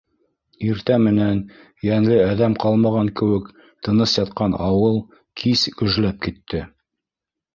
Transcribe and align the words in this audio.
Иртә 0.67 0.95
менән 1.07 1.41
йәнле 1.89 2.15
әҙәм 2.29 2.55
ҡалмаған 2.63 3.11
кеүек 3.19 3.51
тыныс 3.87 4.17
ятҡан 4.21 4.57
ауыл 4.69 4.99
кис 5.43 5.67
менән 5.67 5.79
гөжләп 5.83 6.19
китте. 6.27 6.63